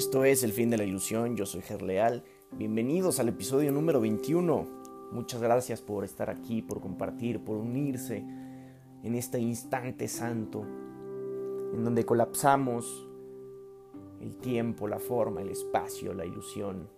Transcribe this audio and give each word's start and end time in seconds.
Esto 0.00 0.24
es 0.24 0.42
El 0.42 0.54
fin 0.54 0.70
de 0.70 0.78
la 0.78 0.84
ilusión, 0.84 1.36
yo 1.36 1.44
soy 1.44 1.60
Gerleal. 1.60 2.24
Bienvenidos 2.52 3.20
al 3.20 3.28
episodio 3.28 3.70
número 3.70 4.00
21. 4.00 4.66
Muchas 5.12 5.42
gracias 5.42 5.82
por 5.82 6.04
estar 6.04 6.30
aquí, 6.30 6.62
por 6.62 6.80
compartir, 6.80 7.44
por 7.44 7.58
unirse 7.58 8.24
en 9.02 9.14
este 9.14 9.38
instante 9.40 10.08
santo 10.08 10.62
en 11.74 11.84
donde 11.84 12.06
colapsamos 12.06 13.06
el 14.22 14.38
tiempo, 14.38 14.88
la 14.88 14.98
forma, 14.98 15.42
el 15.42 15.50
espacio, 15.50 16.14
la 16.14 16.24
ilusión 16.24 16.88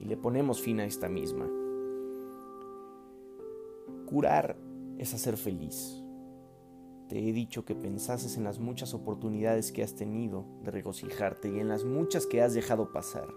y 0.00 0.06
le 0.06 0.16
ponemos 0.16 0.58
fin 0.58 0.80
a 0.80 0.86
esta 0.86 1.10
misma. 1.10 1.46
Curar 4.06 4.56
es 4.96 5.12
hacer 5.12 5.36
feliz. 5.36 6.01
Te 7.12 7.18
he 7.28 7.32
dicho 7.34 7.66
que 7.66 7.74
pensases 7.74 8.38
en 8.38 8.44
las 8.44 8.58
muchas 8.58 8.94
oportunidades 8.94 9.70
que 9.70 9.82
has 9.82 9.94
tenido 9.94 10.46
de 10.64 10.70
regocijarte 10.70 11.50
y 11.50 11.60
en 11.60 11.68
las 11.68 11.84
muchas 11.84 12.24
que 12.24 12.40
has 12.40 12.54
dejado 12.54 12.90
pasar. 12.90 13.28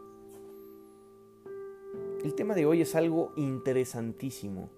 El 2.23 2.35
tema 2.35 2.55
de 2.55 2.65
hoy 2.65 2.79
es 2.79 2.95
algo 2.95 3.33
interesantísimo 3.35 4.69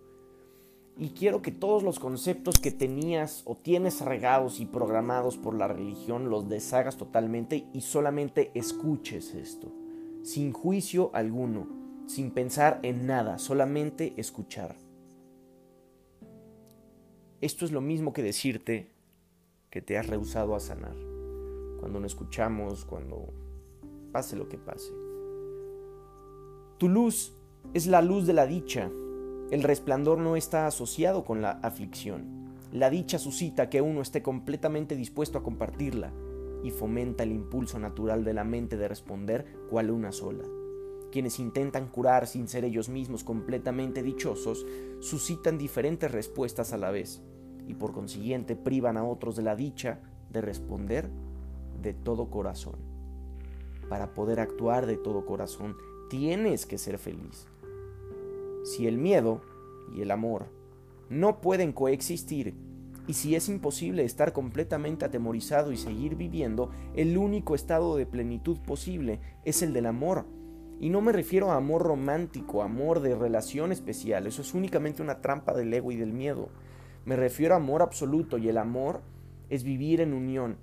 y 0.98 1.10
quiero 1.10 1.44
que 1.44 1.52
todos 1.52 1.84
los 1.84 2.00
conceptos 2.00 2.58
que 2.58 2.72
tenías 2.72 3.44
o 3.46 3.56
tienes 3.56 4.02
regados 4.02 4.60
y 4.60 4.66
programados 4.66 5.38
por 5.38 5.54
la 5.54 5.68
religión 5.68 6.32
los 6.32 6.50
deshagas 6.50 6.98
totalmente 6.98 7.68
y 7.74 7.82
solamente 7.82 8.50
escuches 8.56 9.36
esto, 9.36 9.72
sin 10.24 10.54
juicio 10.54 11.12
alguno, 11.14 11.68
sin 12.08 12.32
pensar 12.32 12.80
en 12.82 13.06
nada, 13.06 13.38
solamente 13.38 14.16
escuchar. 14.18 14.87
Esto 17.40 17.66
es 17.66 17.72
lo 17.72 17.82
mismo 17.82 18.14
que 18.14 18.24
decirte 18.24 18.90
que 19.70 19.80
te 19.80 20.00
has 20.00 20.08
rehusado 20.08 20.56
a 20.56 20.60
sanar. 20.60 20.96
Cuando 21.80 22.00
no 22.00 22.08
escuchamos, 22.08 22.84
cuando 22.84 23.32
pase 24.12 24.36
lo 24.36 24.50
que 24.50 24.58
pase. 24.58 24.92
Tu 26.80 26.90
luz 26.90 27.34
es 27.76 27.86
la 27.86 28.02
luz 28.02 28.26
de 28.26 28.34
la 28.34 28.48
dicha. 28.48 28.90
El 29.52 29.62
resplandor 29.62 30.18
no 30.18 30.36
está 30.36 30.66
asociado 30.66 31.26
con 31.26 31.44
la 31.44 31.52
aflicción. 31.62 32.56
La 32.72 32.90
dicha 32.90 33.20
suscita 33.20 33.70
que 33.70 33.82
uno 33.82 34.02
esté 34.02 34.24
completamente 34.24 34.96
dispuesto 34.96 35.38
a 35.38 35.44
compartirla 35.44 36.12
y 36.64 36.72
fomenta 36.72 37.24
el 37.24 37.32
impulso 37.32 37.78
natural 37.78 38.24
de 38.24 38.34
la 38.34 38.46
mente 38.46 38.78
de 38.78 38.88
responder 38.88 39.46
cual 39.70 39.92
una 39.92 40.12
sola. 40.12 40.44
Quienes 41.12 41.40
intentan 41.40 41.88
curar 41.88 42.28
sin 42.28 42.48
ser 42.48 42.66
ellos 42.66 42.90
mismos 42.90 43.24
completamente 43.24 44.04
dichosos 44.04 44.66
suscitan 45.00 45.58
diferentes 45.58 46.12
respuestas 46.12 46.74
a 46.74 46.78
la 46.78 46.92
vez 46.92 47.22
y 47.68 47.74
por 47.74 47.94
consiguiente 47.94 48.56
privan 48.56 48.98
a 48.98 49.06
otros 49.06 49.36
de 49.36 49.44
la 49.44 49.56
dicha 49.56 50.00
de 50.32 50.42
responder 50.42 51.10
de 51.82 51.94
todo 51.94 52.30
corazón. 52.30 52.76
Para 53.90 54.14
poder 54.14 54.40
actuar 54.40 54.86
de 54.86 54.98
todo 54.98 55.26
corazón 55.26 55.76
tienes 56.10 56.66
que 56.66 56.78
ser 56.78 56.98
feliz. 56.98 57.48
Si 58.64 58.88
el 58.88 58.98
miedo 58.98 59.42
y 59.96 60.02
el 60.02 60.12
amor 60.12 60.48
no 61.10 61.40
pueden 61.40 61.72
coexistir, 61.72 62.56
y 63.08 63.14
si 63.14 63.36
es 63.36 63.48
imposible 63.48 64.04
estar 64.04 64.34
completamente 64.34 65.06
atemorizado 65.06 65.72
y 65.72 65.78
seguir 65.78 66.16
viviendo, 66.16 66.72
el 66.94 67.18
único 67.18 67.56
estado 67.56 67.96
de 67.96 68.06
plenitud 68.06 68.58
posible 68.60 69.22
es 69.46 69.62
el 69.62 69.72
del 69.72 69.86
amor. 69.86 70.26
Y 70.80 70.90
no 70.90 71.02
me 71.02 71.12
refiero 71.12 71.52
a 71.52 71.56
amor 71.56 71.82
romántico, 71.82 72.62
amor 72.62 73.00
de 73.00 73.16
relación 73.16 73.72
especial, 73.72 74.28
eso 74.28 74.44
es 74.44 74.54
únicamente 74.54 75.02
una 75.02 75.22
trampa 75.22 75.54
del 75.54 75.74
ego 75.74 75.92
y 75.92 75.96
del 75.96 76.14
miedo. 76.14 76.50
Me 77.06 77.16
refiero 77.16 77.56
a 77.56 77.58
amor 77.58 77.82
absoluto 77.82 78.38
y 78.38 78.48
el 78.48 78.58
amor 78.58 79.02
es 79.50 79.64
vivir 79.64 80.02
en 80.02 80.14
unión, 80.14 80.58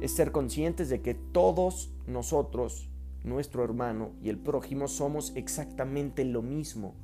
es 0.00 0.12
ser 0.12 0.32
conscientes 0.32 0.88
de 0.88 1.02
que 1.02 1.14
todos 1.14 1.92
nosotros, 2.06 2.88
nuestro 3.22 3.62
hermano 3.62 4.12
y 4.22 4.30
el 4.30 4.38
prójimo 4.38 4.88
somos 4.88 5.32
exactamente 5.36 6.24
lo 6.24 6.40
mismo. 6.40 6.94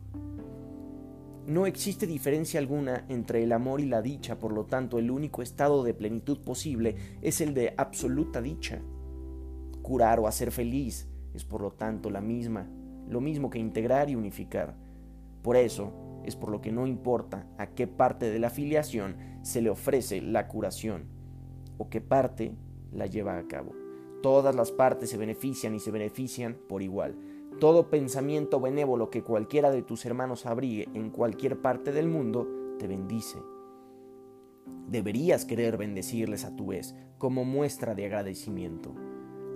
No 1.46 1.66
existe 1.66 2.06
diferencia 2.06 2.58
alguna 2.58 3.04
entre 3.08 3.42
el 3.42 3.52
amor 3.52 3.80
y 3.80 3.86
la 3.86 4.00
dicha, 4.00 4.38
por 4.38 4.52
lo 4.52 4.64
tanto 4.64 4.98
el 4.98 5.10
único 5.10 5.42
estado 5.42 5.84
de 5.84 5.92
plenitud 5.92 6.38
posible 6.38 6.96
es 7.20 7.42
el 7.42 7.52
de 7.52 7.74
absoluta 7.76 8.40
dicha. 8.40 8.80
Curar 9.82 10.18
o 10.20 10.26
hacer 10.26 10.50
feliz 10.50 11.06
es 11.34 11.44
por 11.44 11.60
lo 11.60 11.72
tanto 11.72 12.10
la 12.10 12.20
misma, 12.20 12.68
lo 13.08 13.20
mismo 13.20 13.50
que 13.50 13.58
integrar 13.58 14.10
y 14.10 14.16
unificar. 14.16 14.74
Por 15.42 15.56
eso, 15.56 15.92
es 16.24 16.36
por 16.36 16.50
lo 16.50 16.60
que 16.60 16.72
no 16.72 16.86
importa 16.86 17.46
a 17.56 17.68
qué 17.68 17.86
parte 17.86 18.30
de 18.30 18.38
la 18.38 18.50
filiación 18.50 19.16
se 19.42 19.62
le 19.62 19.70
ofrece 19.70 20.20
la 20.20 20.48
curación 20.48 21.04
o 21.78 21.88
qué 21.88 22.00
parte 22.00 22.52
la 22.92 23.06
lleva 23.06 23.38
a 23.38 23.46
cabo. 23.46 23.72
Todas 24.22 24.56
las 24.56 24.72
partes 24.72 25.10
se 25.10 25.16
benefician 25.16 25.74
y 25.74 25.78
se 25.78 25.90
benefician 25.92 26.56
por 26.68 26.82
igual. 26.82 27.16
Todo 27.60 27.90
pensamiento 27.90 28.60
benévolo 28.60 29.08
que 29.08 29.22
cualquiera 29.22 29.70
de 29.70 29.82
tus 29.82 30.04
hermanos 30.04 30.46
abrigue 30.46 30.88
en 30.94 31.10
cualquier 31.10 31.62
parte 31.62 31.92
del 31.92 32.08
mundo 32.08 32.48
te 32.78 32.86
bendice. 32.86 33.38
Deberías 34.88 35.44
querer 35.44 35.76
bendecirles 35.76 36.44
a 36.44 36.54
tu 36.56 36.66
vez 36.66 36.94
como 37.18 37.44
muestra 37.44 37.94
de 37.94 38.06
agradecimiento. 38.06 38.94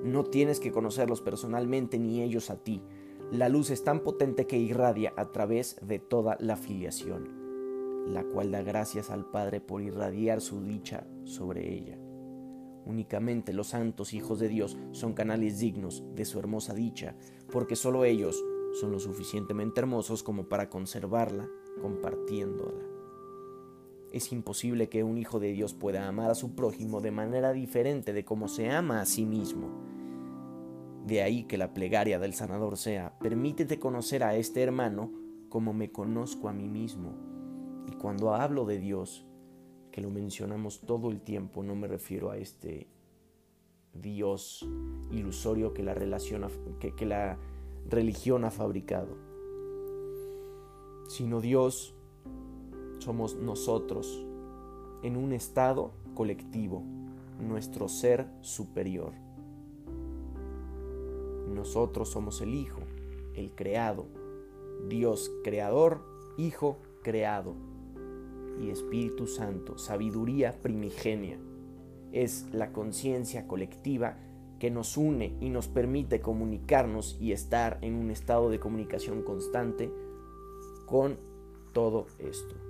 No 0.03 0.25
tienes 0.25 0.61
que 0.61 0.73
conocerlos 0.73 1.21
personalmente 1.21 1.99
ni 1.99 2.23
ellos 2.23 2.51
a 2.51 2.57
ti, 2.57 2.83
la 3.31 3.49
luz 3.49 3.71
es 3.71 3.85
tan 3.85 4.01
potente 4.01 4.49
que 4.49 4.59
irradia 4.59 5.13
a 5.17 5.31
través 5.31 5.77
de 5.83 6.01
toda 6.01 6.37
la 6.41 6.57
filiación, 6.57 7.29
la 8.09 8.25
cual 8.25 8.51
da 8.51 8.63
gracias 8.63 9.09
al 9.11 9.25
Padre 9.25 9.61
por 9.61 9.83
irradiar 9.83 10.41
su 10.41 10.65
dicha 10.65 11.07
sobre 11.25 11.73
ella. 11.73 11.97
Únicamente 12.87 13.53
los 13.53 13.69
santos 13.69 14.15
hijos 14.15 14.41
de 14.41 14.49
Dios 14.49 14.77
son 14.91 15.13
canales 15.13 15.61
dignos 15.61 16.03
de 16.17 16.25
su 16.25 16.41
hermosa 16.41 16.75
dicha, 16.75 17.15
porque 17.53 17.77
solo 17.77 18.05
ellos 18.05 18.43
son 18.81 18.91
lo 18.91 18.99
suficientemente 18.99 19.81
hermosos 19.81 20.25
como 20.25 20.49
para 20.49 20.69
conservarla 20.69 21.49
compartiéndola. 21.81 23.00
Es 24.13 24.33
imposible 24.33 24.89
que 24.89 25.05
un 25.05 25.19
hijo 25.19 25.39
de 25.39 25.53
Dios 25.53 25.75
pueda 25.75 26.09
amar 26.09 26.31
a 26.31 26.35
su 26.35 26.55
prójimo 26.55 27.01
de 27.01 27.11
manera 27.11 27.53
diferente 27.53 28.13
de 28.13 28.25
como 28.25 28.49
se 28.49 28.71
ama 28.71 29.01
a 29.01 29.07
sí 29.07 29.25
mismo 29.25 29.91
de 31.07 31.23
ahí 31.23 31.45
que 31.45 31.59
la 31.59 31.73
plegaria 31.73 32.19
del 32.19 32.35
sanador 32.35 32.77
sea, 32.77 33.19
permítete 33.19 33.79
conocer 33.79 34.23
a 34.23 34.37
este 34.37 34.63
hermano 34.63 35.13
como 35.49 35.73
me 35.73 35.91
conozco 35.91 36.49
a 36.49 36.53
mí 36.53 36.69
mismo. 36.69 37.15
Y 37.89 37.93
cuando 37.93 38.35
hablo 38.35 38.65
de 38.65 38.79
Dios, 38.79 39.27
que 39.91 40.01
lo 40.01 40.11
mencionamos 40.11 40.81
todo 40.83 41.11
el 41.11 41.21
tiempo, 41.21 41.63
no 41.63 41.75
me 41.75 41.89
refiero 41.89 42.31
a 42.31 42.37
este 42.37 42.87
Dios 43.93 44.69
ilusorio 45.11 45.75
que 45.75 45.83
la, 45.83 45.95
relación, 45.95 46.47
que, 46.79 46.95
que 46.95 47.07
la 47.07 47.39
religión 47.89 48.45
ha 48.45 48.51
fabricado, 48.51 49.17
sino 51.09 51.41
Dios 51.41 51.97
somos 53.01 53.37
nosotros 53.37 54.25
en 55.03 55.17
un 55.17 55.33
estado 55.33 55.93
colectivo, 56.15 56.83
nuestro 57.41 57.89
ser 57.89 58.29
superior. 58.43 59.13
Nosotros 61.49 62.11
somos 62.11 62.41
el 62.43 62.55
Hijo, 62.55 62.81
el 63.35 63.55
creado. 63.55 64.07
Dios 64.89 65.33
creador, 65.43 66.03
Hijo 66.37 66.79
creado. 67.03 67.55
Y 68.61 68.71
Espíritu 68.71 69.27
Santo, 69.27 69.79
sabiduría 69.79 70.61
primigenia. 70.61 71.39
Es 72.13 72.47
la 72.53 72.73
conciencia 72.73 73.47
colectiva 73.47 74.19
que 74.59 74.71
nos 74.71 74.99
une 74.99 75.35
y 75.41 75.49
nos 75.49 75.69
permite 75.69 76.21
comunicarnos 76.21 77.17
y 77.19 77.33
estar 77.33 77.79
en 77.81 77.95
un 77.95 78.11
estado 78.11 78.51
de 78.51 78.61
comunicación 78.61 79.23
constante 79.23 79.91
con 80.87 81.17
todo 81.73 82.07
esto. 82.19 82.70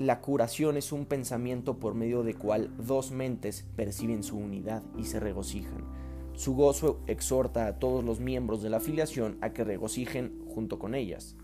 La 0.00 0.22
curación 0.22 0.78
es 0.78 0.92
un 0.92 1.04
pensamiento 1.04 1.78
por 1.78 1.94
medio 1.94 2.22
de 2.22 2.32
cual 2.32 2.74
dos 2.78 3.10
mentes 3.10 3.66
perciben 3.76 4.22
su 4.22 4.38
unidad 4.38 4.82
y 4.96 5.04
se 5.04 5.20
regocijan. 5.20 5.84
Su 6.32 6.54
gozo 6.54 7.02
exhorta 7.06 7.66
a 7.66 7.78
todos 7.78 8.02
los 8.02 8.18
miembros 8.18 8.62
de 8.62 8.70
la 8.70 8.78
afiliación 8.78 9.36
a 9.42 9.50
que 9.50 9.62
regocijen 9.62 10.42
junto 10.54 10.78
con 10.78 10.94
ellas, 10.94 11.36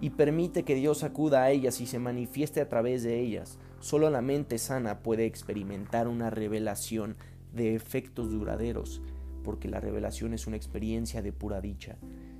y 0.00 0.10
permite 0.10 0.64
que 0.64 0.74
Dios 0.74 1.04
acuda 1.04 1.44
a 1.44 1.52
ellas 1.52 1.80
y 1.80 1.86
se 1.86 2.00
manifieste 2.00 2.60
a 2.60 2.68
través 2.68 3.04
de 3.04 3.20
ellas. 3.20 3.60
Solo 3.78 4.10
la 4.10 4.20
mente 4.20 4.58
sana 4.58 5.04
puede 5.04 5.26
experimentar 5.26 6.08
una 6.08 6.28
revelación 6.28 7.14
de 7.54 7.76
efectos 7.76 8.32
duraderos, 8.32 9.00
porque 9.44 9.68
la 9.68 9.78
revelación 9.78 10.34
es 10.34 10.48
una 10.48 10.56
experiencia 10.56 11.22
de 11.22 11.32
pura 11.32 11.60
dicha. 11.60 11.98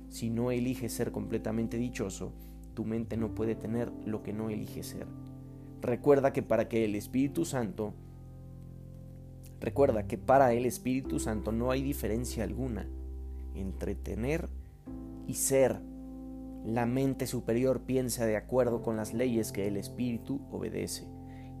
Si 0.09 0.29
no 0.29 0.51
eliges 0.51 0.91
ser 0.91 1.13
completamente 1.13 1.77
dichoso, 1.77 2.33
tu 2.73 2.83
mente 2.83 3.15
no 3.15 3.33
puede 3.33 3.55
tener 3.55 3.93
lo 4.05 4.23
que 4.23 4.33
no 4.33 4.49
elige 4.49 4.83
ser. 4.83 5.07
Recuerda 5.83 6.33
que 6.33 6.41
para 6.41 6.67
que 6.67 6.85
el 6.85 6.95
Espíritu 6.95 7.45
Santo 7.45 7.93
Recuerda 9.63 10.07
que 10.07 10.17
para 10.17 10.51
el 10.51 10.65
Espíritu 10.65 11.21
Santo 11.21 11.53
no 11.53 11.71
hay 11.71 11.81
diferencia 11.81 12.43
alguna 12.43 12.85
entre 13.55 13.95
tener 13.95 14.49
y 15.25 15.35
ser. 15.35 15.79
La 16.65 16.85
mente 16.85 17.27
superior 17.27 17.83
piensa 17.83 18.25
de 18.25 18.35
acuerdo 18.35 18.81
con 18.81 18.97
las 18.97 19.13
leyes 19.13 19.53
que 19.53 19.65
el 19.65 19.77
Espíritu 19.77 20.41
obedece 20.51 21.07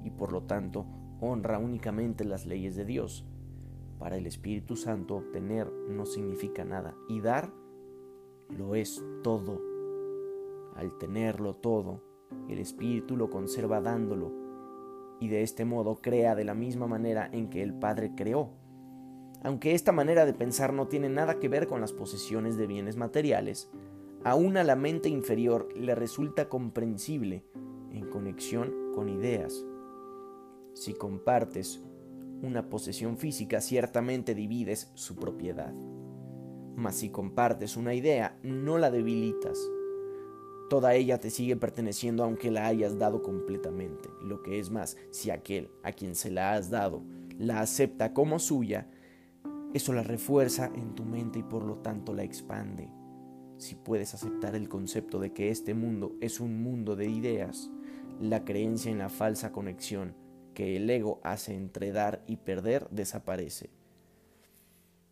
y 0.03 0.09
por 0.09 0.33
lo 0.33 0.43
tanto 0.43 0.85
honra 1.21 1.59
únicamente 1.59 2.25
las 2.25 2.45
leyes 2.45 2.75
de 2.75 2.83
Dios. 2.83 3.25
Para 3.99 4.17
el 4.17 4.27
Espíritu 4.27 4.75
Santo 4.75 5.15
obtener 5.15 5.71
no 5.71 6.05
significa 6.05 6.65
nada 6.65 6.93
y 7.07 7.21
dar 7.21 7.53
lo 8.49 8.75
es 8.75 9.01
todo. 9.23 9.61
Al 10.75 10.97
tenerlo 10.97 11.55
todo, 11.55 12.01
el 12.49 12.59
Espíritu 12.59 13.17
lo 13.17 13.29
conserva 13.29 13.81
dándolo 13.81 14.31
y 15.19 15.27
de 15.29 15.41
este 15.41 15.65
modo 15.65 16.01
crea 16.01 16.35
de 16.35 16.43
la 16.43 16.53
misma 16.53 16.87
manera 16.87 17.29
en 17.31 17.49
que 17.49 17.63
el 17.63 17.73
Padre 17.73 18.13
creó. 18.15 18.49
Aunque 19.41 19.73
esta 19.73 19.91
manera 19.91 20.25
de 20.25 20.33
pensar 20.33 20.73
no 20.73 20.87
tiene 20.87 21.09
nada 21.09 21.39
que 21.39 21.49
ver 21.49 21.67
con 21.67 21.81
las 21.81 21.93
posesiones 21.93 22.57
de 22.57 22.67
bienes 22.67 22.97
materiales, 22.97 23.69
aún 24.23 24.57
a 24.57 24.63
la 24.63 24.75
mente 24.75 25.09
inferior 25.09 25.69
le 25.75 25.95
resulta 25.95 26.49
comprensible 26.49 27.45
en 27.91 28.09
conexión 28.09 28.73
con 28.93 29.09
ideas. 29.09 29.65
Si 30.73 30.93
compartes 30.93 31.83
una 32.41 32.69
posesión 32.69 33.17
física, 33.17 33.61
ciertamente 33.61 34.35
divides 34.35 34.91
su 34.95 35.15
propiedad. 35.15 35.73
Mas 36.75 36.95
si 36.95 37.09
compartes 37.09 37.77
una 37.77 37.93
idea, 37.93 38.37
no 38.43 38.77
la 38.77 38.91
debilitas. 38.91 39.59
Toda 40.73 40.95
ella 40.95 41.19
te 41.19 41.29
sigue 41.29 41.55
perteneciendo 41.55 42.23
aunque 42.23 42.49
la 42.49 42.65
hayas 42.65 42.97
dado 42.97 43.21
completamente. 43.21 44.09
Lo 44.23 44.41
que 44.41 44.57
es 44.57 44.71
más, 44.71 44.97
si 45.11 45.29
aquel 45.29 45.69
a 45.83 45.91
quien 45.91 46.15
se 46.15 46.31
la 46.31 46.53
has 46.53 46.71
dado 46.71 47.03
la 47.37 47.61
acepta 47.61 48.11
como 48.11 48.39
suya, 48.39 48.89
eso 49.75 49.93
la 49.93 50.01
refuerza 50.01 50.71
en 50.73 50.95
tu 50.95 51.05
mente 51.05 51.37
y 51.37 51.43
por 51.43 51.63
lo 51.63 51.75
tanto 51.75 52.15
la 52.15 52.23
expande. 52.23 52.89
Si 53.57 53.75
puedes 53.75 54.15
aceptar 54.15 54.55
el 54.55 54.67
concepto 54.67 55.19
de 55.19 55.31
que 55.31 55.51
este 55.51 55.75
mundo 55.75 56.15
es 56.21 56.39
un 56.39 56.63
mundo 56.63 56.95
de 56.95 57.05
ideas, 57.05 57.69
la 58.19 58.43
creencia 58.43 58.91
en 58.91 58.97
la 58.97 59.09
falsa 59.09 59.51
conexión 59.51 60.15
que 60.55 60.75
el 60.75 60.89
ego 60.89 61.21
hace 61.23 61.53
entre 61.53 61.91
dar 61.91 62.23
y 62.25 62.37
perder 62.37 62.87
desaparece. 62.89 63.69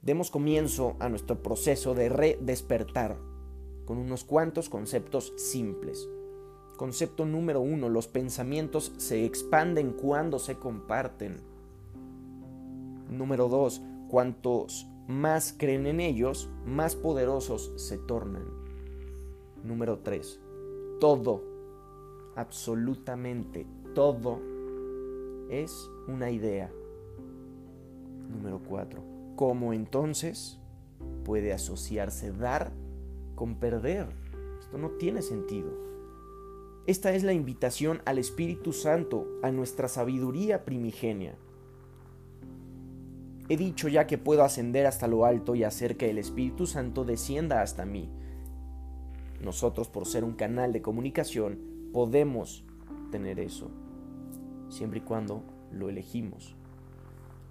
Demos 0.02 0.32
comienzo 0.32 0.96
a 1.00 1.08
nuestro 1.08 1.44
proceso 1.44 1.94
de 1.94 2.10
redespertar 2.10 3.20
con 3.92 3.98
unos 3.98 4.24
cuantos 4.24 4.70
conceptos 4.70 5.34
simples. 5.36 6.08
Concepto 6.78 7.26
número 7.26 7.60
uno, 7.60 7.90
los 7.90 8.08
pensamientos 8.08 8.94
se 8.96 9.26
expanden 9.26 9.92
cuando 9.92 10.40
se 10.40 10.56
comparten. 10.56 11.42
Número 13.10 13.50
dos, 13.50 13.82
cuantos 14.08 14.88
más 15.10 15.54
creen 15.58 15.88
en 15.88 16.00
ellos, 16.00 16.50
más 16.66 16.96
poderosos 16.96 17.74
se 17.76 17.98
tornan. 17.98 18.46
Número 19.62 20.00
tres, 20.00 20.40
todo, 21.02 21.44
absolutamente 22.38 23.68
todo, 23.94 24.40
es 25.50 25.92
una 26.08 26.32
idea. 26.32 26.72
Número 28.30 28.62
cuatro, 28.66 29.04
¿cómo 29.36 29.74
entonces 29.74 30.62
puede 31.26 31.52
asociarse 31.52 32.32
dar 32.32 32.72
con 33.42 33.56
perder. 33.56 34.06
Esto 34.60 34.78
no 34.78 34.92
tiene 34.92 35.24
sentido. 35.24 35.72
Esta 36.86 37.12
es 37.16 37.24
la 37.24 37.34
invitación 37.34 38.04
al 38.06 38.20
Espíritu 38.20 38.72
Santo, 38.72 39.26
a 39.42 39.50
nuestra 39.50 39.88
sabiduría 39.88 40.64
primigenia. 40.64 41.34
He 43.50 43.58
dicho 43.58 43.88
ya 43.88 44.06
que 44.06 44.20
puedo 44.20 44.44
ascender 44.44 44.86
hasta 44.86 45.08
lo 45.08 45.26
alto 45.26 45.56
y 45.56 45.64
hacer 45.64 45.98
que 45.98 46.12
el 46.12 46.20
Espíritu 46.20 46.68
Santo 46.68 47.04
descienda 47.04 47.64
hasta 47.64 47.84
mí. 47.84 48.12
Nosotros, 49.44 49.90
por 49.90 50.06
ser 50.06 50.24
un 50.24 50.34
canal 50.34 50.72
de 50.72 50.84
comunicación, 50.84 51.90
podemos 51.92 52.64
tener 53.10 53.40
eso, 53.40 53.72
siempre 54.70 55.00
y 55.00 55.02
cuando 55.02 55.42
lo 55.72 55.90
elegimos. 55.90 56.56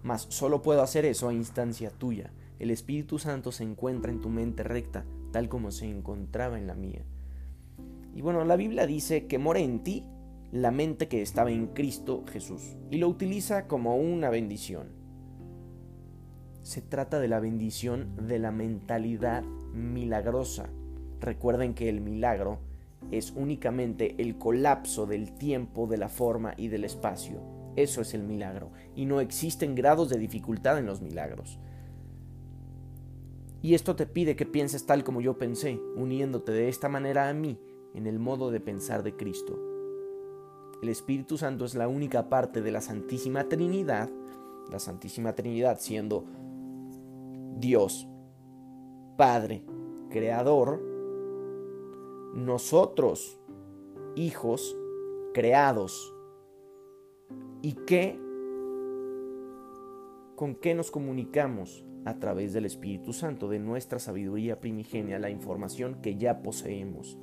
Mas 0.05 0.29
solo 0.29 0.63
puedo 0.63 0.83
hacer 0.83 1.05
eso 1.05 1.29
a 1.29 1.35
instancia 1.35 1.91
tuya. 1.91 2.31
El 2.61 2.71
Espíritu 2.71 3.19
Santo 3.19 3.51
se 3.51 3.65
encuentra 3.65 4.13
en 4.13 4.21
tu 4.21 4.29
mente 4.29 4.63
recta, 4.63 5.05
tal 5.32 5.49
como 5.49 5.71
se 5.71 5.88
encontraba 5.88 6.59
en 6.59 6.67
la 6.67 6.75
mía. 6.75 7.05
Y 8.15 8.23
bueno, 8.23 8.44
la 8.44 8.56
Biblia 8.56 8.87
dice 8.87 9.27
que 9.27 9.38
mora 9.38 9.61
en 9.61 9.82
ti 9.82 10.05
la 10.53 10.71
mente 10.71 11.09
que 11.09 11.23
estaba 11.23 11.50
en 11.50 11.69
Cristo 11.69 12.25
Jesús 12.31 12.77
y 12.91 12.99
lo 12.99 13.09
utiliza 13.09 13.69
como 13.69 13.97
una 13.97 14.31
bendición. 14.31 14.88
Se 16.62 16.82
trata 16.82 17.21
de 17.21 17.29
la 17.29 17.41
bendición 17.41 18.17
de 18.27 18.38
la 18.38 18.50
mentalidad 18.50 19.43
milagrosa. 19.73 20.69
Recuerden 21.21 21.75
que 21.75 21.88
el 21.88 22.00
milagro 22.00 22.59
es 23.11 23.32
únicamente 23.32 24.17
el 24.19 24.37
colapso 24.37 25.06
del 25.06 25.32
tiempo, 25.32 25.87
de 25.87 25.99
la 25.99 26.09
forma 26.09 26.55
y 26.56 26.69
del 26.69 26.85
espacio. 26.85 27.41
Eso 27.77 28.03
es 28.03 28.15
el 28.15 28.23
milagro. 28.23 28.73
Y 28.94 29.06
no 29.06 29.21
existen 29.21 29.75
grados 29.75 30.11
de 30.11 30.19
dificultad 30.19 30.79
en 30.79 30.87
los 30.87 31.00
milagros. 31.00 31.59
Y 33.62 33.75
esto 33.75 33.95
te 33.95 34.07
pide 34.07 34.37
que 34.37 34.47
pienses 34.47 34.87
tal 34.87 35.05
como 35.05 35.21
yo 35.21 35.37
pensé, 35.37 35.81
uniéndote 35.97 36.53
de 36.53 36.69
esta 36.69 36.89
manera 36.89 37.29
a 37.29 37.35
mí 37.35 37.59
en 37.95 38.07
el 38.07 38.19
modo 38.19 38.51
de 38.51 38.61
pensar 38.61 39.03
de 39.03 39.17
Cristo. 39.17 39.59
El 40.83 40.89
Espíritu 40.89 41.37
Santo 41.37 41.67
es 41.67 41.75
la 41.75 41.89
única 41.89 42.31
parte 42.31 42.62
de 42.62 42.73
la 42.73 42.81
Santísima 42.81 43.49
Trinidad, 43.49 44.09
la 44.71 44.79
Santísima 44.79 45.35
Trinidad 45.35 45.79
siendo 45.79 46.25
Dios, 47.59 48.09
Padre, 49.19 49.63
Creador, 50.09 50.83
nosotros, 52.35 53.39
hijos, 54.17 54.75
creados, 55.35 56.15
y 57.61 57.75
que, 57.75 58.19
con 60.35 60.55
qué 60.55 60.75
nos 60.75 60.91
comunicamos 60.91 61.85
a 62.05 62.19
través 62.19 62.52
del 62.52 62.64
Espíritu 62.64 63.12
Santo, 63.12 63.49
de 63.49 63.58
nuestra 63.58 63.99
sabiduría 63.99 64.61
primigenia, 64.61 65.19
la 65.19 65.31
información 65.31 66.00
que 66.00 66.17
ya 66.17 66.43
poseemos. 66.43 67.19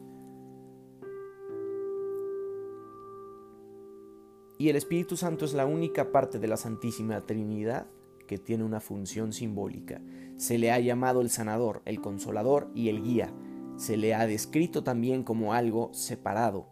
Y 4.59 4.69
el 4.69 4.75
Espíritu 4.75 5.17
Santo 5.17 5.45
es 5.45 5.53
la 5.53 5.65
única 5.65 6.11
parte 6.11 6.39
de 6.39 6.47
la 6.47 6.57
Santísima 6.57 7.25
Trinidad 7.25 7.87
que 8.27 8.37
tiene 8.37 8.63
una 8.63 8.79
función 8.79 9.31
simbólica. 9.31 10.01
Se 10.35 10.57
le 10.57 10.71
ha 10.71 10.79
llamado 10.79 11.21
el 11.21 11.29
sanador, 11.29 11.81
el 11.85 12.01
consolador 12.01 12.69
y 12.73 12.89
el 12.89 13.03
guía. 13.03 13.33
Se 13.77 13.97
le 13.97 14.15
ha 14.15 14.25
descrito 14.27 14.83
también 14.83 15.23
como 15.23 15.53
algo 15.53 15.93
separado, 15.93 16.69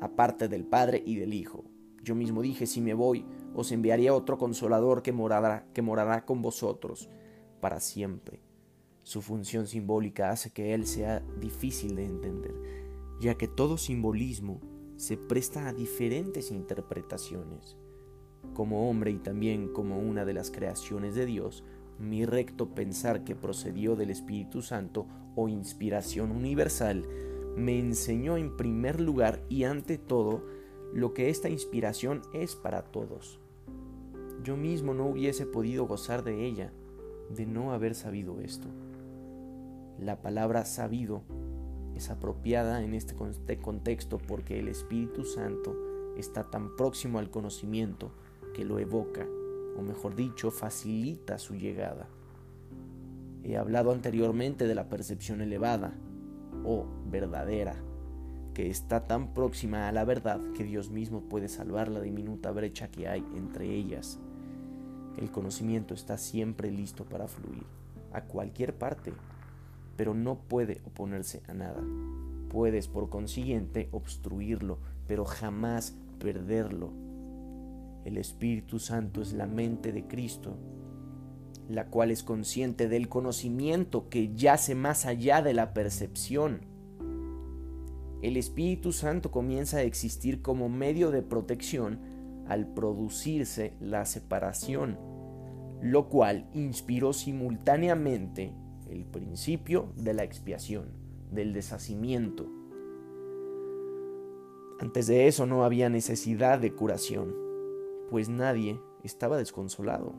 aparte 0.00 0.48
del 0.48 0.64
Padre 0.64 1.02
y 1.06 1.16
del 1.16 1.32
Hijo. 1.32 1.64
Yo 2.02 2.16
mismo 2.16 2.42
dije, 2.42 2.66
si 2.66 2.80
me 2.80 2.94
voy, 2.94 3.24
os 3.54 3.70
enviaré 3.70 4.10
otro 4.10 4.36
consolador 4.36 5.02
que 5.02 5.12
morará, 5.12 5.66
que 5.72 5.82
morará 5.82 6.24
con 6.24 6.42
vosotros 6.42 7.08
para 7.62 7.78
siempre. 7.78 8.40
Su 9.04 9.22
función 9.22 9.68
simbólica 9.68 10.30
hace 10.30 10.50
que 10.50 10.74
Él 10.74 10.84
sea 10.84 11.20
difícil 11.40 11.94
de 11.94 12.04
entender, 12.04 12.54
ya 13.20 13.36
que 13.36 13.46
todo 13.46 13.78
simbolismo 13.78 14.60
se 14.96 15.16
presta 15.16 15.68
a 15.68 15.72
diferentes 15.72 16.50
interpretaciones. 16.50 17.78
Como 18.52 18.90
hombre 18.90 19.12
y 19.12 19.18
también 19.18 19.68
como 19.68 20.00
una 20.00 20.24
de 20.24 20.34
las 20.34 20.50
creaciones 20.50 21.14
de 21.14 21.24
Dios, 21.24 21.62
mi 22.00 22.24
recto 22.24 22.74
pensar 22.74 23.22
que 23.22 23.36
procedió 23.36 23.94
del 23.94 24.10
Espíritu 24.10 24.60
Santo 24.60 25.06
o 25.36 25.48
inspiración 25.48 26.32
universal 26.32 27.06
me 27.56 27.78
enseñó 27.78 28.36
en 28.36 28.56
primer 28.56 29.00
lugar 29.00 29.44
y 29.48 29.64
ante 29.64 29.98
todo 29.98 30.44
lo 30.92 31.14
que 31.14 31.30
esta 31.30 31.48
inspiración 31.48 32.22
es 32.34 32.56
para 32.56 32.82
todos. 32.82 33.38
Yo 34.42 34.56
mismo 34.56 34.94
no 34.94 35.06
hubiese 35.06 35.46
podido 35.46 35.86
gozar 35.86 36.24
de 36.24 36.44
ella 36.44 36.72
de 37.30 37.46
no 37.46 37.72
haber 37.72 37.94
sabido 37.94 38.40
esto. 38.40 38.68
La 39.98 40.20
palabra 40.20 40.64
sabido 40.64 41.22
es 41.94 42.10
apropiada 42.10 42.82
en 42.82 42.94
este 42.94 43.14
contexto 43.60 44.18
porque 44.18 44.58
el 44.58 44.68
Espíritu 44.68 45.24
Santo 45.24 45.76
está 46.16 46.50
tan 46.50 46.76
próximo 46.76 47.18
al 47.18 47.30
conocimiento 47.30 48.10
que 48.54 48.64
lo 48.64 48.78
evoca, 48.78 49.26
o 49.78 49.82
mejor 49.82 50.14
dicho, 50.14 50.50
facilita 50.50 51.38
su 51.38 51.54
llegada. 51.54 52.08
He 53.44 53.56
hablado 53.56 53.92
anteriormente 53.92 54.66
de 54.66 54.74
la 54.74 54.88
percepción 54.88 55.40
elevada 55.40 55.92
o 56.64 56.86
verdadera, 57.10 57.76
que 58.54 58.70
está 58.70 59.04
tan 59.04 59.34
próxima 59.34 59.88
a 59.88 59.92
la 59.92 60.04
verdad 60.04 60.40
que 60.54 60.64
Dios 60.64 60.90
mismo 60.90 61.22
puede 61.22 61.48
salvar 61.48 61.88
la 61.88 62.00
diminuta 62.00 62.50
brecha 62.50 62.90
que 62.90 63.08
hay 63.08 63.24
entre 63.34 63.74
ellas 63.74 64.20
el 65.18 65.30
conocimiento 65.30 65.94
está 65.94 66.18
siempre 66.18 66.70
listo 66.70 67.04
para 67.04 67.28
fluir 67.28 67.64
a 68.12 68.22
cualquier 68.22 68.74
parte, 68.74 69.12
pero 69.96 70.14
no 70.14 70.36
puede 70.36 70.80
oponerse 70.86 71.42
a 71.48 71.54
nada. 71.54 71.82
Puedes, 72.48 72.88
por 72.88 73.08
consiguiente, 73.08 73.88
obstruirlo, 73.92 74.78
pero 75.06 75.24
jamás 75.24 75.96
perderlo. 76.18 76.92
El 78.04 78.16
Espíritu 78.16 78.78
Santo 78.78 79.22
es 79.22 79.32
la 79.32 79.46
mente 79.46 79.92
de 79.92 80.06
Cristo, 80.06 80.56
la 81.68 81.86
cual 81.86 82.10
es 82.10 82.22
consciente 82.22 82.88
del 82.88 83.08
conocimiento 83.08 84.08
que 84.08 84.34
yace 84.34 84.74
más 84.74 85.06
allá 85.06 85.40
de 85.40 85.54
la 85.54 85.72
percepción. 85.72 86.60
El 88.20 88.36
Espíritu 88.36 88.92
Santo 88.92 89.30
comienza 89.30 89.78
a 89.78 89.82
existir 89.82 90.42
como 90.42 90.68
medio 90.68 91.10
de 91.10 91.22
protección 91.22 92.11
al 92.46 92.66
producirse 92.74 93.74
la 93.80 94.04
separación. 94.04 94.98
lo 95.82 96.08
cual 96.08 96.48
inspiró 96.54 97.12
simultáneamente 97.12 98.54
el 98.88 99.04
principio 99.04 99.92
de 99.96 100.14
la 100.14 100.22
expiación, 100.22 100.90
del 101.32 101.52
deshacimiento. 101.52 102.46
Antes 104.78 105.08
de 105.08 105.26
eso 105.26 105.44
no 105.44 105.64
había 105.64 105.88
necesidad 105.88 106.60
de 106.60 106.72
curación, 106.72 107.34
pues 108.10 108.28
nadie 108.28 108.80
estaba 109.02 109.36
desconsolado. 109.36 110.14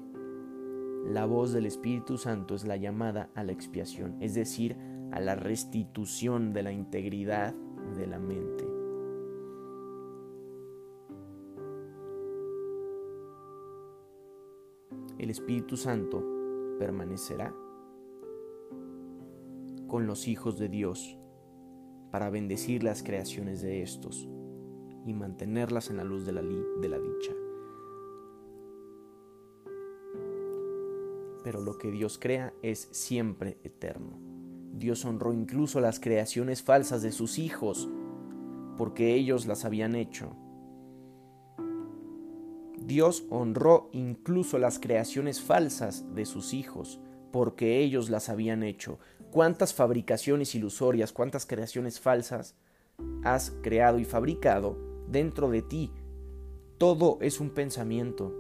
La 1.06 1.26
voz 1.26 1.54
del 1.54 1.66
Espíritu 1.66 2.18
Santo 2.18 2.56
es 2.56 2.66
la 2.66 2.78
llamada 2.78 3.30
a 3.36 3.44
la 3.44 3.52
expiación, 3.52 4.18
es 4.22 4.34
decir, 4.34 4.78
a 5.12 5.20
la 5.20 5.36
restitución 5.36 6.54
de 6.54 6.64
la 6.64 6.72
integridad 6.72 7.54
de 7.98 8.08
la 8.08 8.20
mente. 8.20 8.73
El 15.24 15.30
Espíritu 15.30 15.78
Santo 15.78 16.24
permanecerá 16.80 17.56
con 19.88 20.06
los 20.06 20.28
hijos 20.28 20.60
de 20.60 20.70
Dios 20.70 21.18
para 22.12 22.30
bendecir 22.30 22.84
las 22.84 23.04
creaciones 23.04 23.62
de 23.62 23.82
estos 23.84 24.28
y 25.06 25.14
mantenerlas 25.14 25.90
en 25.90 25.98
la 25.98 26.04
luz 26.04 26.26
de 26.26 26.34
la, 26.34 26.42
de 26.42 26.90
la 26.90 27.00
dicha. 27.00 27.34
pero 31.44 31.62
lo 31.62 31.78
que 31.78 31.92
Dios 31.92 32.18
crea 32.18 32.54
es 32.62 32.88
siempre 32.92 33.58
eterno. 33.64 34.18
Dios 34.74 35.06
honró 35.06 35.34
incluso 35.34 35.82
las 35.82 36.00
creaciones 36.00 36.64
falsas 36.64 37.02
de 37.02 37.12
sus 37.12 37.38
hijos, 37.38 37.90
porque 38.78 39.14
ellos 39.14 39.46
las 39.46 39.66
habían 39.66 39.96
hecho. 39.96 40.36
Dios 42.94 43.24
honró 43.32 43.90
incluso 43.92 44.60
las 44.60 44.78
creaciones 44.78 45.42
falsas 45.42 46.06
de 46.14 46.28
sus 46.28 46.54
hijos, 46.54 47.00
porque 47.32 47.80
ellos 47.80 48.12
las 48.12 48.30
habían 48.30 48.62
hecho. 48.62 49.00
¿Cuántas 49.32 49.74
fabricaciones 49.74 50.54
ilusorias, 50.54 51.12
cuántas 51.12 51.48
creaciones 51.48 52.00
falsas 52.00 52.54
has 53.24 53.50
creado 53.64 53.98
y 53.98 54.06
fabricado 54.06 54.78
dentro 55.08 55.50
de 55.50 55.64
ti? 55.64 55.92
Todo 56.78 57.18
es 57.22 57.40
un 57.40 57.50
pensamiento. 57.50 58.32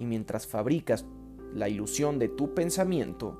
Y 0.00 0.04
mientras 0.04 0.48
fabricas 0.48 1.04
la 1.54 1.68
ilusión 1.68 2.18
de 2.18 2.28
tu 2.28 2.54
pensamiento, 2.54 3.38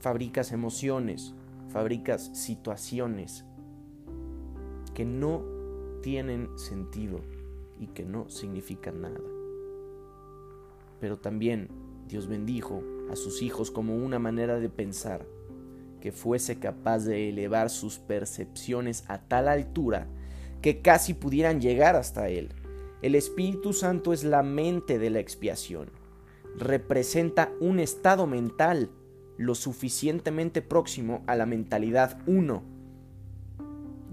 fabricas 0.00 0.52
emociones, 0.52 1.32
fabricas 1.70 2.30
situaciones 2.34 3.46
que 4.92 5.06
no 5.06 5.46
tienen 6.02 6.50
sentido 6.58 7.22
y 7.78 7.88
que 7.88 8.04
no 8.04 8.28
significan 8.28 9.00
nada. 9.00 9.20
Pero 11.00 11.18
también 11.18 11.68
Dios 12.08 12.26
bendijo 12.26 12.82
a 13.10 13.16
sus 13.16 13.42
hijos 13.42 13.70
como 13.70 13.96
una 13.96 14.18
manera 14.18 14.58
de 14.58 14.68
pensar 14.68 15.26
que 16.00 16.12
fuese 16.12 16.58
capaz 16.58 17.04
de 17.04 17.28
elevar 17.28 17.70
sus 17.70 17.98
percepciones 17.98 19.04
a 19.08 19.18
tal 19.18 19.48
altura 19.48 20.06
que 20.62 20.80
casi 20.80 21.14
pudieran 21.14 21.60
llegar 21.60 21.96
hasta 21.96 22.28
Él. 22.28 22.50
El 23.02 23.14
Espíritu 23.14 23.72
Santo 23.72 24.12
es 24.12 24.24
la 24.24 24.42
mente 24.42 24.98
de 24.98 25.10
la 25.10 25.20
expiación 25.20 25.90
representa 26.58 27.52
un 27.60 27.78
estado 27.78 28.26
mental 28.26 28.90
lo 29.36 29.54
suficientemente 29.54 30.62
próximo 30.62 31.22
a 31.26 31.36
la 31.36 31.44
mentalidad 31.44 32.18
uno, 32.26 32.62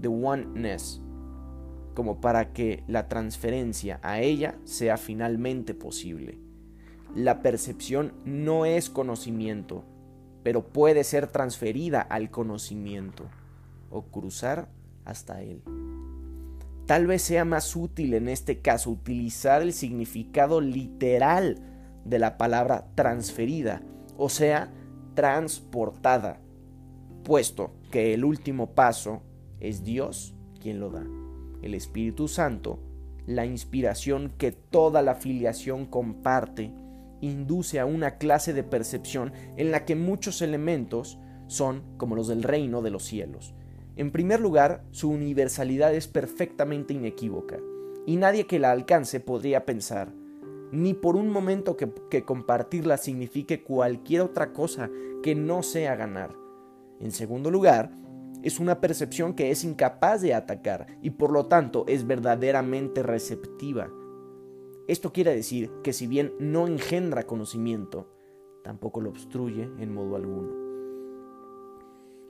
de 0.00 0.08
oneness, 0.08 1.00
como 1.94 2.20
para 2.20 2.52
que 2.52 2.84
la 2.86 3.08
transferencia 3.08 4.00
a 4.02 4.20
ella 4.20 4.56
sea 4.64 4.96
finalmente 4.96 5.74
posible. 5.74 6.38
La 7.14 7.42
percepción 7.42 8.12
no 8.24 8.66
es 8.66 8.90
conocimiento, 8.90 9.84
pero 10.42 10.66
puede 10.66 11.04
ser 11.04 11.28
transferida 11.28 12.00
al 12.00 12.30
conocimiento 12.30 13.24
o 13.90 14.02
cruzar 14.02 14.68
hasta 15.04 15.42
él. 15.42 15.62
Tal 16.86 17.06
vez 17.06 17.22
sea 17.22 17.44
más 17.44 17.74
útil 17.76 18.12
en 18.14 18.28
este 18.28 18.60
caso 18.60 18.90
utilizar 18.90 19.62
el 19.62 19.72
significado 19.72 20.60
literal 20.60 21.58
de 22.04 22.18
la 22.18 22.36
palabra 22.36 22.88
transferida, 22.94 23.80
o 24.18 24.28
sea, 24.28 24.70
transportada, 25.14 26.40
puesto 27.22 27.72
que 27.90 28.12
el 28.12 28.24
último 28.24 28.74
paso 28.74 29.22
es 29.60 29.82
Dios 29.82 30.34
quien 30.60 30.80
lo 30.80 30.90
da. 30.90 31.23
El 31.64 31.72
Espíritu 31.72 32.28
Santo, 32.28 32.78
la 33.26 33.46
inspiración 33.46 34.34
que 34.36 34.52
toda 34.52 35.00
la 35.00 35.14
filiación 35.14 35.86
comparte, 35.86 36.74
induce 37.22 37.80
a 37.80 37.86
una 37.86 38.18
clase 38.18 38.52
de 38.52 38.62
percepción 38.62 39.32
en 39.56 39.70
la 39.70 39.86
que 39.86 39.96
muchos 39.96 40.42
elementos 40.42 41.18
son 41.46 41.96
como 41.96 42.16
los 42.16 42.28
del 42.28 42.42
reino 42.42 42.82
de 42.82 42.90
los 42.90 43.04
cielos. 43.04 43.54
En 43.96 44.10
primer 44.10 44.40
lugar, 44.40 44.84
su 44.90 45.08
universalidad 45.08 45.94
es 45.94 46.06
perfectamente 46.06 46.92
inequívoca, 46.92 47.58
y 48.04 48.16
nadie 48.16 48.46
que 48.46 48.58
la 48.58 48.70
alcance 48.70 49.18
podría 49.20 49.64
pensar, 49.64 50.12
ni 50.70 50.92
por 50.92 51.16
un 51.16 51.30
momento 51.30 51.78
que, 51.78 52.24
compartirla 52.26 52.98
signifique 52.98 53.62
cualquier 53.62 54.20
otra 54.20 54.52
cosa 54.52 54.90
que 55.22 55.34
no 55.34 55.62
sea 55.62 55.96
ganar. 55.96 56.34
En 57.00 57.10
segundo 57.10 57.50
lugar, 57.50 57.90
es 58.44 58.60
una 58.60 58.78
percepción 58.80 59.32
que 59.32 59.50
es 59.50 59.64
incapaz 59.64 60.20
de 60.20 60.34
atacar 60.34 60.98
y 61.00 61.10
por 61.10 61.32
lo 61.32 61.46
tanto 61.46 61.86
es 61.88 62.06
verdaderamente 62.06 63.02
receptiva. 63.02 63.90
Esto 64.86 65.14
quiere 65.14 65.34
decir 65.34 65.70
que 65.82 65.94
si 65.94 66.06
bien 66.06 66.34
no 66.38 66.66
engendra 66.66 67.22
conocimiento, 67.22 68.10
tampoco 68.62 69.00
lo 69.00 69.08
obstruye 69.08 69.70
en 69.78 69.94
modo 69.94 70.16
alguno. 70.16 70.52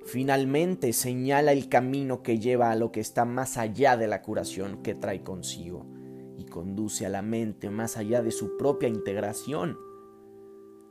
Finalmente 0.05 0.93
señala 0.93 1.51
el 1.51 1.69
camino 1.69 2.23
que 2.23 2.39
lleva 2.39 2.71
a 2.71 2.77
lo 2.77 2.93
que 2.93 3.01
está 3.01 3.25
más 3.25 3.57
allá 3.57 3.97
de 3.97 4.07
la 4.07 4.23
curación 4.23 4.85
que 4.85 4.95
trae 4.95 5.25
consigo 5.25 5.85
y 6.39 6.45
conduce 6.45 7.07
a 7.07 7.09
la 7.09 7.23
mente 7.23 7.71
más 7.71 7.97
allá 7.97 8.23
de 8.23 8.31
su 8.31 8.57
propia 8.57 8.89
integración 8.89 9.79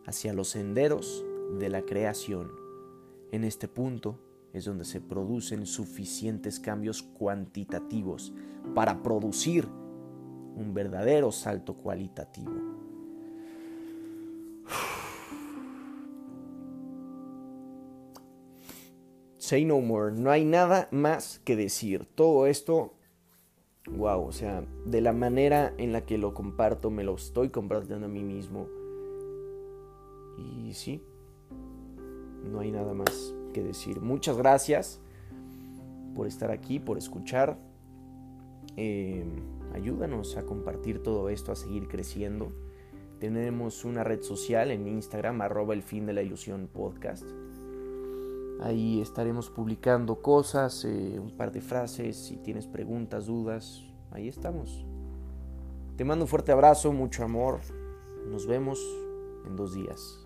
hacia 0.05 0.33
los 0.33 0.49
senderos 0.49 1.23
de 1.59 1.69
la 1.69 1.83
creación. 1.83 2.51
En 3.31 3.45
este 3.45 3.69
punto 3.69 4.19
es 4.53 4.65
donde 4.65 4.85
se 4.85 5.01
producen 5.01 5.65
suficientes 5.65 6.59
cambios 6.59 7.01
cuantitativos 7.01 8.31
para 8.75 9.01
producir 9.01 9.67
un 10.55 10.73
verdadero 10.73 11.31
salto 11.31 11.75
cualitativo. 11.75 12.53
Say 19.37 19.65
no 19.65 19.81
more, 19.81 20.15
no 20.15 20.31
hay 20.31 20.45
nada 20.45 20.87
más 20.91 21.41
que 21.43 21.55
decir. 21.55 22.05
Todo 22.15 22.45
esto 22.45 22.93
wow, 23.87 24.25
o 24.25 24.31
sea, 24.31 24.65
de 24.85 25.01
la 25.01 25.13
manera 25.13 25.73
en 25.77 25.91
la 25.91 26.05
que 26.05 26.17
lo 26.17 26.33
comparto, 26.33 26.89
me 26.89 27.03
lo 27.03 27.15
estoy 27.15 27.49
compartiendo 27.49 28.05
a 28.05 28.09
mí 28.09 28.23
mismo. 28.23 28.67
Y 30.37 30.73
sí, 30.73 31.03
no 32.43 32.59
hay 32.59 32.71
nada 32.71 32.93
más 32.93 33.35
que 33.53 33.63
decir. 33.63 34.01
Muchas 34.01 34.37
gracias 34.37 34.99
por 36.13 36.27
estar 36.27 36.51
aquí, 36.51 36.79
por 36.79 36.97
escuchar. 36.97 37.57
Em, 38.75 39.41
ayúdanos 39.73 40.35
a 40.37 40.43
compartir 40.43 41.01
todo 41.01 41.29
esto, 41.29 41.51
a 41.51 41.55
seguir 41.55 41.87
creciendo. 41.87 42.51
Tenemos 43.19 43.85
una 43.85 44.03
red 44.03 44.21
social 44.21 44.71
en 44.71 44.87
Instagram, 44.87 45.41
arroba 45.41 45.73
el 45.73 45.83
fin 45.83 46.05
de 46.05 46.13
la 46.13 46.21
ilusión 46.21 46.67
podcast. 46.71 47.23
Ahí 48.61 49.01
estaremos 49.01 49.49
publicando 49.49 50.21
cosas, 50.21 50.85
eh, 50.85 51.19
un 51.19 51.31
par 51.31 51.51
de 51.51 51.61
frases, 51.61 52.17
si 52.17 52.37
tienes 52.37 52.67
preguntas, 52.67 53.25
dudas, 53.25 53.83
ahí 54.11 54.27
estamos. 54.27 54.85
Te 55.95 56.05
mando 56.05 56.25
un 56.25 56.29
fuerte 56.29 56.51
abrazo, 56.51 56.91
mucho 56.91 57.23
amor. 57.23 57.59
Nos 58.29 58.47
vemos 58.47 58.79
en 59.45 59.55
dos 59.55 59.73
días. 59.73 60.22